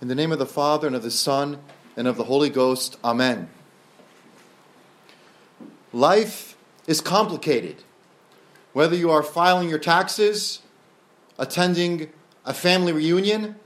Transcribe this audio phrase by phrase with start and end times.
[0.00, 1.58] In the name of the Father, and of the Son,
[1.94, 3.50] and of the Holy Ghost, Amen.
[5.92, 7.82] Life is complicated.
[8.72, 10.62] Whether you are filing your taxes,
[11.38, 12.08] attending
[12.46, 13.56] a family reunion,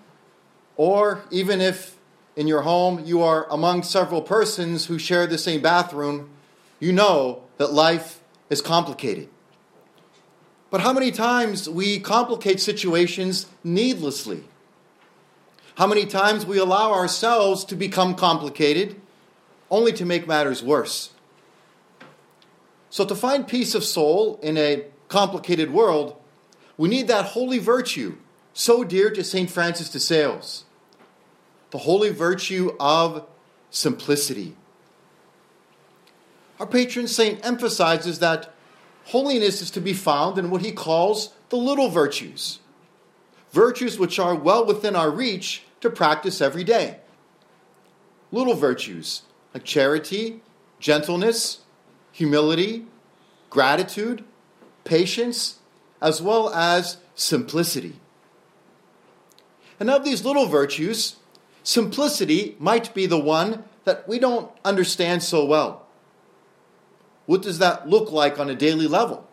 [0.77, 1.97] or even if
[2.35, 6.31] in your home you are among several persons who share the same bathroom,
[6.81, 8.19] you know that life
[8.51, 9.29] is complicated.
[10.69, 14.43] But how many times we complicate situations needlessly?
[15.77, 19.01] How many times we allow ourselves to become complicated
[19.71, 21.11] only to make matters worse?
[22.91, 26.17] So, to find peace of soul in a complicated world,
[26.77, 28.17] we need that holy virtue
[28.53, 29.51] so dear to St.
[29.51, 30.65] Francis de Sales
[31.75, 33.27] the holy virtue of
[33.69, 34.55] simplicity.
[36.61, 38.55] Our patron saint emphasizes that
[39.07, 42.61] holiness is to be found in what he calls the little virtues,
[43.51, 46.99] virtues which are well within our reach to practice every day.
[48.33, 50.41] Little virtues like charity,
[50.81, 51.61] gentleness,
[52.11, 52.87] humility,
[53.51, 54.25] gratitude,
[54.83, 55.61] patience,
[56.03, 58.01] as well as simplicity.
[59.79, 61.17] And of these little virtues,
[61.63, 65.87] simplicity might be the one that we don't understand so well.
[67.27, 69.29] What does that look like on a daily level?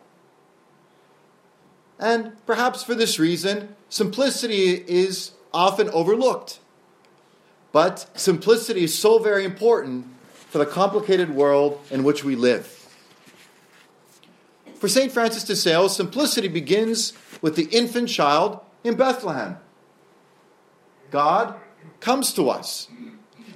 [1.98, 6.58] And perhaps for this reason, simplicity is often overlooked.
[7.72, 10.06] But simplicity is so very important
[10.48, 12.78] for the complicated world in which we live.
[14.76, 15.12] For St.
[15.12, 19.56] Francis de Sales, simplicity begins with the infant child in Bethlehem.
[21.10, 21.54] God
[22.00, 22.88] comes to us.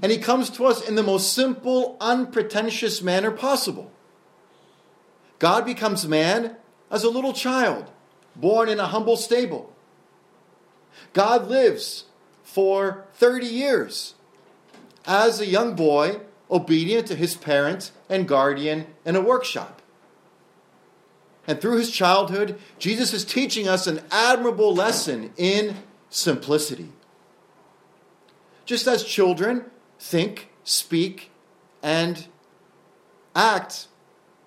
[0.02, 3.90] And he comes to us in the most simple, unpretentious manner possible.
[5.38, 6.56] God becomes man
[6.90, 7.90] as a little child,
[8.34, 9.74] born in a humble stable.
[11.12, 12.04] God lives
[12.42, 14.14] for 30 years
[15.06, 19.82] as a young boy, obedient to his parent and guardian in a workshop.
[21.46, 25.76] And through his childhood, Jesus is teaching us an admirable lesson in
[26.10, 26.88] simplicity.
[28.64, 29.64] Just as children
[29.98, 31.30] think, speak,
[31.82, 32.26] and
[33.34, 33.86] act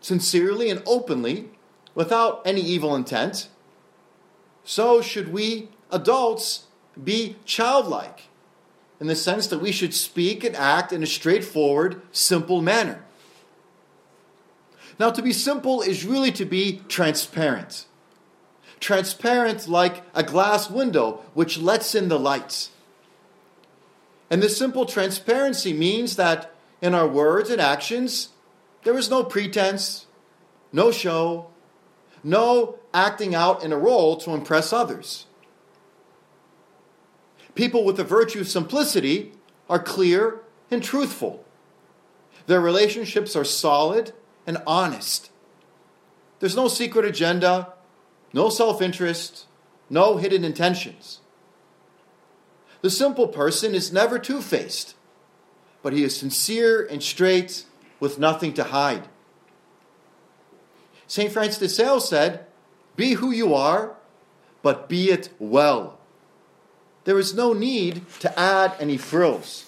[0.02, 1.50] sincerely and openly
[1.96, 3.48] without any evil intent,
[4.66, 6.66] so should we adults
[7.02, 8.24] be childlike
[9.00, 13.04] in the sense that we should speak and act in a straightforward, simple manner.
[15.00, 17.86] Now, to be simple is really to be transparent.
[18.82, 22.70] Transparent like a glass window which lets in the light.
[24.30, 28.30] And this simple transparency means that in our words and actions,
[28.84, 30.06] there is no pretense,
[30.72, 31.48] no show,
[32.24, 35.26] no acting out in a role to impress others.
[37.60, 39.34] People with the virtue of simplicity
[39.70, 40.40] are clear
[40.72, 41.44] and truthful.
[42.48, 44.14] Their relationships are solid
[44.48, 45.30] and honest.
[46.40, 47.74] There's no secret agenda,
[48.32, 49.46] no self interest,
[49.90, 51.20] no hidden intentions.
[52.80, 54.96] The simple person is never two faced,
[55.84, 57.66] but he is sincere and straight
[58.00, 59.10] with nothing to hide.
[61.08, 61.30] St.
[61.30, 62.46] Francis de Sales said,
[62.96, 63.98] Be who you are,
[64.62, 65.99] but be it well.
[67.10, 69.66] There is no need to add any frills.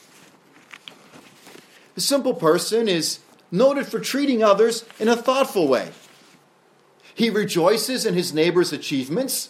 [1.95, 3.17] The simple person is
[3.49, 5.89] noted for treating others in a thoughtful way.
[7.15, 9.49] He rejoices in his neighbor's achievements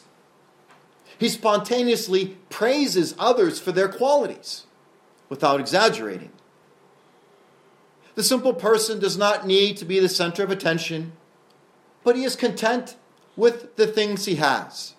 [1.19, 4.67] he spontaneously praises others for their qualities
[5.27, 6.31] without exaggerating.
[8.15, 11.11] The simple person does not need to be the center of attention,
[12.05, 12.95] but he is content
[13.35, 14.93] with the things he has,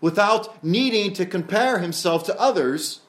[0.00, 3.00] without needing to compare himself to others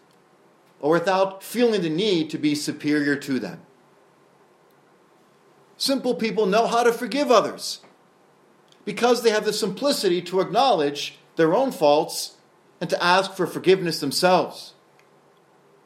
[0.80, 3.62] or without feeling the need to be superior to them.
[5.78, 7.82] Simple people know how to forgive others
[8.86, 12.38] because they have the simplicity to acknowledge their own faults
[12.80, 14.74] and to ask for forgiveness themselves.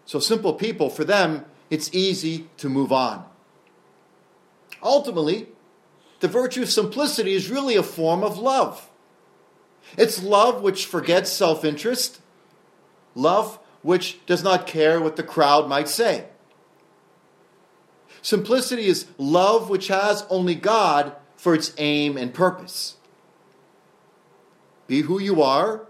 [0.05, 3.25] So, simple people, for them, it's easy to move on.
[4.81, 5.47] Ultimately,
[6.19, 8.89] the virtue of simplicity is really a form of love.
[9.97, 12.19] It's love which forgets self interest,
[13.13, 16.25] love which does not care what the crowd might say.
[18.21, 22.95] Simplicity is love which has only God for its aim and purpose.
[24.87, 25.85] Be who you are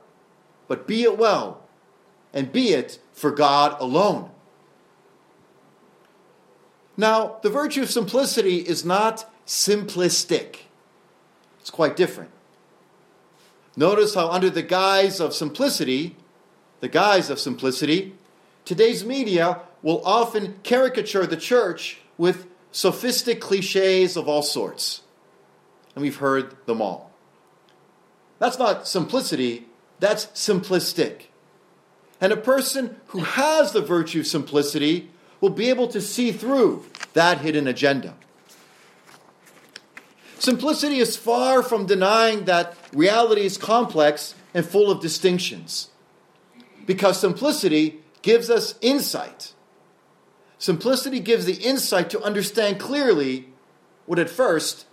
[0.68, 1.63] but be it well,
[2.33, 4.31] and be it for God alone.
[6.98, 10.57] Now, the virtue of simplicity is not simplistic,
[11.59, 12.31] it's quite different.
[13.75, 16.16] Notice how, under the guise of simplicity,
[16.80, 18.16] the guise of simplicity,
[18.63, 25.01] today's media will often caricature the church with sophistic cliches of all sorts.
[25.94, 27.12] And we've heard them all.
[28.39, 29.68] That's not simplicity,
[30.00, 31.27] that's simplistic.
[32.19, 35.10] And a person who has the virtue of simplicity
[35.42, 38.16] will be able to see through that hidden agenda.
[40.39, 45.89] Simplicity is far from denying that reality is complex and full of distinctions,
[46.85, 49.53] because simplicity gives us insight.
[50.57, 53.49] Simplicity gives the insight to understand clearly
[54.05, 54.85] what at first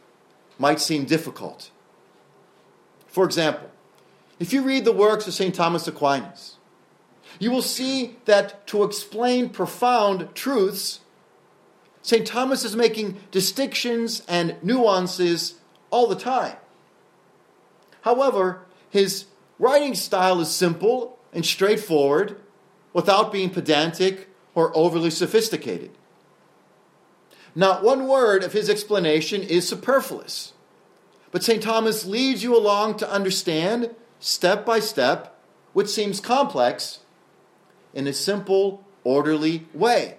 [0.59, 1.71] might seem difficult.
[3.07, 3.71] For example,
[4.39, 5.55] if you read the works of St.
[5.55, 6.57] Thomas Aquinas,
[7.39, 11.01] you will see that to explain profound truths,
[12.03, 12.27] St.
[12.27, 15.55] Thomas is making distinctions and nuances
[15.91, 16.57] all the time.
[18.03, 19.27] However, his
[19.59, 22.41] writing style is simple and straightforward
[22.93, 25.91] without being pedantic or overly sophisticated.
[27.55, 30.53] Not one word of his explanation is superfluous,
[31.31, 31.63] but St.
[31.63, 35.39] Thomas leads you along to understand, step by step,
[35.73, 37.01] what seems complex
[37.95, 40.17] in a simple, orderly way.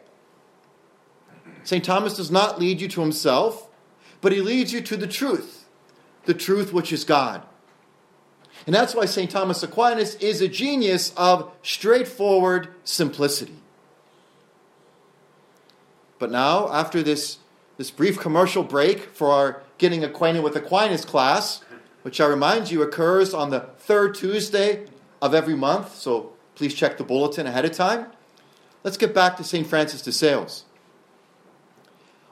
[1.64, 1.84] St.
[1.84, 3.70] Thomas does not lead you to himself,
[4.22, 5.66] but he leads you to the truth,
[6.26, 7.44] the truth which is God.
[8.66, 9.30] And that's why St.
[9.30, 13.56] Thomas Aquinas is a genius of straightforward simplicity.
[16.20, 17.40] But now, after this,
[17.78, 21.62] this brief commercial break for our Getting Acquainted with Aquinas class,
[22.04, 24.86] which I remind you occurs on the third Tuesday
[25.22, 28.08] of every month, so please check the bulletin ahead of time.
[28.84, 29.68] Let's get back to St.
[29.68, 30.66] Francis de Sales.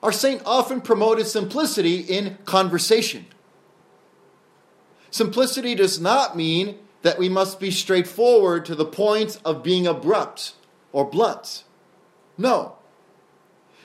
[0.01, 3.27] Our saint often promoted simplicity in conversation.
[5.11, 10.53] Simplicity does not mean that we must be straightforward to the point of being abrupt
[10.91, 11.63] or blunt.
[12.37, 12.77] No.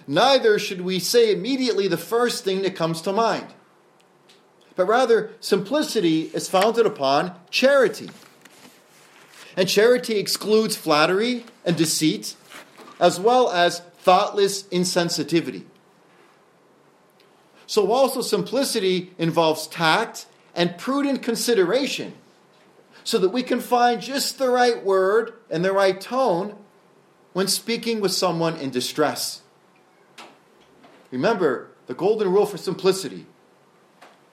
[0.07, 3.49] Neither should we say immediately the first thing that comes to mind.
[4.77, 8.11] But rather, simplicity is founded upon charity.
[9.57, 12.37] And charity excludes flattery and deceit,
[13.01, 15.65] as well as thoughtless insensitivity.
[17.67, 22.15] So, also, simplicity involves tact and prudent consideration
[23.03, 26.57] so that we can find just the right word and the right tone
[27.33, 29.43] when speaking with someone in distress.
[31.11, 33.27] Remember the golden rule for simplicity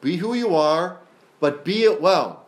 [0.02, 1.00] be who you are,
[1.40, 2.46] but be it well,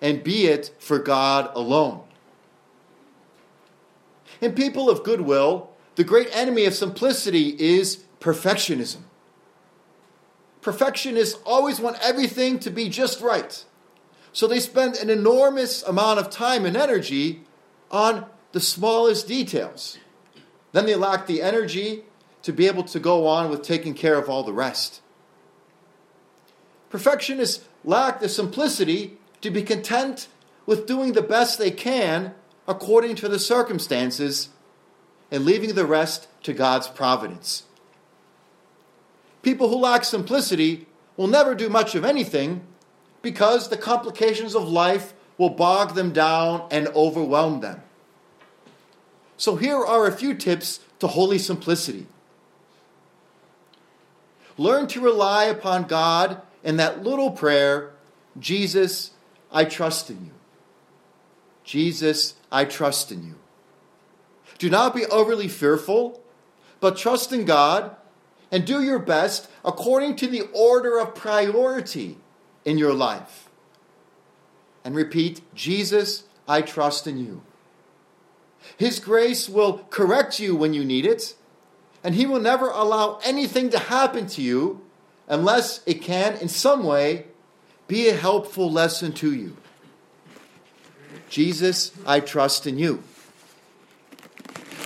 [0.00, 2.02] and be it for God alone.
[4.40, 9.02] In people of goodwill, the great enemy of simplicity is perfectionism.
[10.62, 13.64] Perfectionists always want everything to be just right.
[14.32, 17.44] So they spend an enormous amount of time and energy
[17.90, 19.98] on the smallest details.
[20.72, 22.04] Then they lack the energy
[22.42, 25.00] to be able to go on with taking care of all the rest.
[26.88, 30.28] Perfectionists lack the simplicity to be content
[30.66, 32.34] with doing the best they can
[32.68, 34.50] according to the circumstances
[35.30, 37.64] and leaving the rest to God's providence.
[39.42, 42.62] People who lack simplicity will never do much of anything
[43.22, 47.82] because the complications of life will bog them down and overwhelm them.
[49.36, 52.06] So, here are a few tips to holy simplicity.
[54.58, 57.92] Learn to rely upon God in that little prayer
[58.38, 59.10] Jesus,
[59.50, 60.32] I trust in you.
[61.64, 63.34] Jesus, I trust in you.
[64.58, 66.22] Do not be overly fearful,
[66.80, 67.96] but trust in God
[68.50, 72.18] and do your best according to the order of priority
[72.64, 73.48] in your life.
[74.84, 77.42] And repeat, Jesus, I trust in you.
[78.76, 81.34] His grace will correct you when you need it,
[82.02, 84.80] and He will never allow anything to happen to you
[85.28, 87.26] unless it can, in some way,
[87.88, 89.56] be a helpful lesson to you.
[91.28, 93.02] Jesus, I trust in you.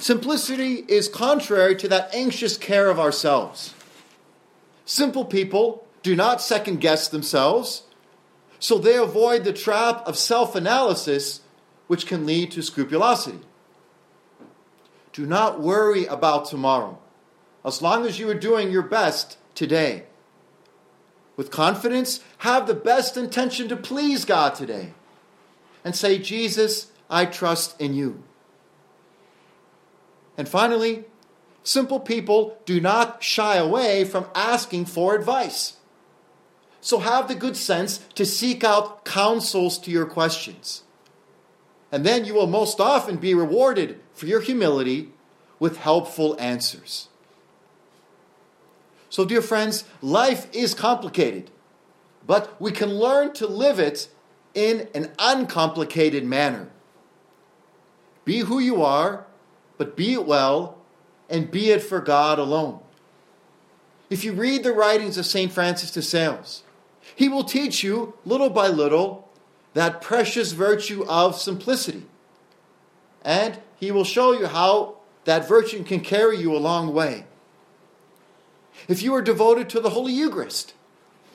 [0.05, 3.73] Simplicity is contrary to that anxious care of ourselves.
[4.85, 7.85] Simple people do not second guess themselves,
[8.59, 11.41] so they avoid the trap of self analysis,
[11.87, 13.39] which can lead to scrupulosity.
[15.15, 16.99] Do not worry about tomorrow,
[17.65, 20.03] as long as you are doing your best today.
[21.35, 24.93] With confidence, have the best intention to please God today
[25.83, 28.23] and say, Jesus, I trust in you.
[30.37, 31.05] And finally,
[31.63, 35.75] simple people do not shy away from asking for advice.
[36.81, 40.83] So have the good sense to seek out counsels to your questions.
[41.91, 45.13] And then you will most often be rewarded for your humility
[45.59, 47.09] with helpful answers.
[49.09, 51.53] So, dear friends, life is complicated,
[52.27, 54.09] but we can learn to live it
[54.55, 56.69] in an uncomplicated manner.
[58.25, 59.25] Be who you are,
[59.77, 60.79] but be it well,
[61.29, 62.81] and be it for God alone.
[64.11, 65.51] If you read the writings of St.
[65.51, 66.63] Francis de Sales,
[67.17, 69.29] he will teach you, little by little,
[69.73, 72.05] that precious virtue of simplicity.
[73.25, 77.25] And he will show you how that virtue can carry you a long way.
[78.89, 80.75] If you are devoted to the Holy Eucharist,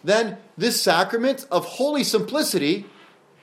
[0.03, 2.86] then this sacrament of holy simplicity,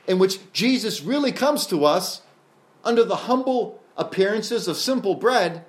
[0.06, 2.22] in which Jesus really comes to us
[2.84, 5.64] under the humble appearances of simple bread,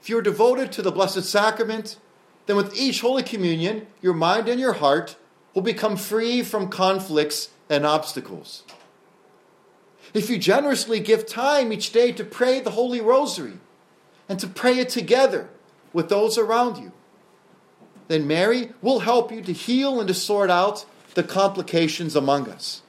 [0.00, 1.96] if you're devoted to the Blessed Sacrament,
[2.46, 5.16] then with each Holy Communion, your mind and your heart
[5.54, 8.64] will become free from conflicts and obstacles.
[10.14, 13.58] If you generously give time each day to pray the Holy Rosary
[14.28, 15.48] and to pray it together
[15.92, 16.92] with those around you,
[18.08, 20.84] then Mary will help you to heal and to sort out
[21.14, 22.82] the complications among us.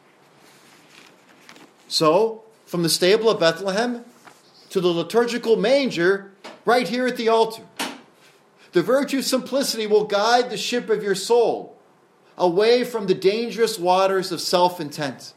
[1.87, 4.05] So, from the stable of Bethlehem
[4.69, 6.31] to the liturgical manger
[6.63, 7.63] right here at the altar.
[8.71, 11.77] The virtue of simplicity will guide the ship of your soul
[12.37, 15.33] away from the dangerous waters of self intent.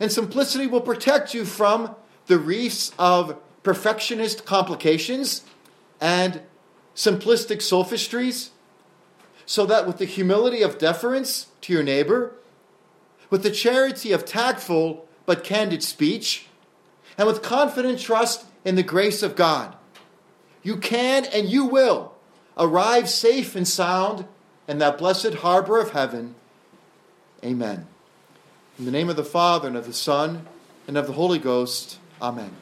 [0.00, 1.94] And simplicity will protect you from
[2.28, 5.44] the reefs of perfectionist complications
[6.00, 6.40] and
[6.94, 8.52] simplistic sophistries,
[9.44, 12.32] so that with the humility of deference to your neighbor,
[13.28, 16.46] with the charity of tactful but candid speech,
[17.18, 19.74] and with confident trust in the grace of God.
[20.62, 22.14] You can and you will
[22.56, 24.26] arrive safe and sound
[24.66, 26.34] in that blessed harbor of heaven.
[27.44, 27.86] Amen.
[28.78, 30.46] In the name of the Father, and of the Son,
[30.86, 31.98] and of the Holy Ghost.
[32.20, 32.50] Amen.